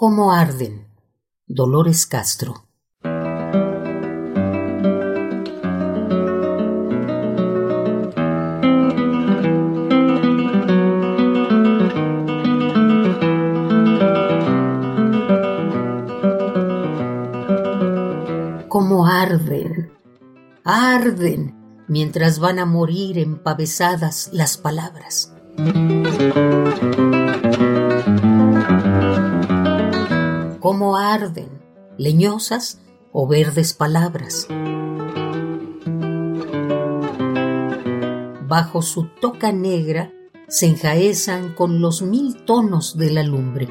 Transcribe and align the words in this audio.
¿Cómo 0.00 0.30
arden? 0.30 0.86
Dolores 1.48 2.06
Castro. 2.06 2.54
¿Cómo 18.68 19.08
arden? 19.08 19.90
Arden 20.62 21.56
mientras 21.88 22.38
van 22.38 22.60
a 22.60 22.66
morir 22.66 23.18
empavesadas 23.18 24.30
las 24.32 24.58
palabras. 24.58 25.34
Cómo 30.68 30.98
arden, 30.98 31.48
leñosas 31.96 32.82
o 33.10 33.26
verdes 33.26 33.72
palabras. 33.72 34.46
Bajo 38.46 38.82
su 38.82 39.06
toca 39.18 39.50
negra 39.50 40.12
se 40.46 40.66
enjaezan 40.66 41.54
con 41.54 41.80
los 41.80 42.02
mil 42.02 42.44
tonos 42.44 42.98
de 42.98 43.10
la 43.10 43.22
lumbre. 43.22 43.66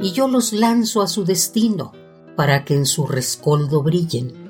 Y 0.00 0.12
yo 0.12 0.28
los 0.28 0.52
lanzo 0.52 1.02
a 1.02 1.08
su 1.08 1.24
destino 1.24 1.90
para 2.36 2.64
que 2.64 2.76
en 2.76 2.86
su 2.86 3.08
rescoldo 3.08 3.82
brillen. 3.82 4.48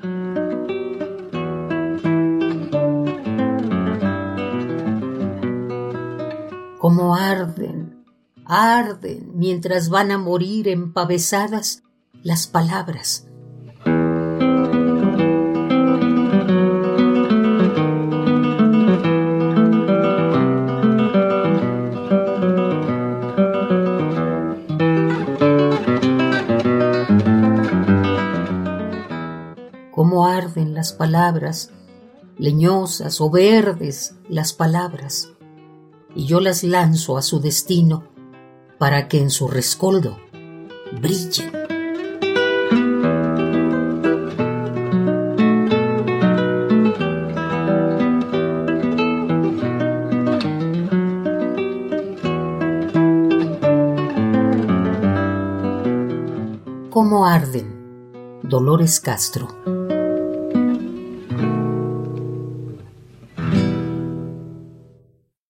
Cómo 6.77 7.15
arden, 7.15 8.02
arden 8.45 9.31
mientras 9.35 9.89
van 9.89 10.11
a 10.11 10.17
morir 10.17 10.67
empavesadas 10.67 11.83
las 12.21 12.47
palabras. 12.47 13.27
Cómo 29.91 30.25
arden 30.25 30.73
las 30.73 30.91
palabras, 30.91 31.71
leñosas 32.37 33.21
o 33.21 33.29
verdes 33.29 34.15
las 34.27 34.53
palabras, 34.53 35.29
y 36.15 36.25
yo 36.25 36.39
las 36.39 36.63
lanzo 36.63 37.17
a 37.17 37.21
su 37.21 37.39
destino 37.39 38.12
para 38.83 39.07
que 39.07 39.17
en 39.17 39.29
su 39.29 39.47
rescoldo 39.47 40.17
brillen. 40.99 41.53
¿Cómo 56.89 57.25
arden? 57.25 58.41
Dolores 58.43 58.99
Castro. 58.99 59.92